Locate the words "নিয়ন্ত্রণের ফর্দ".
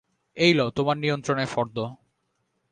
0.97-1.77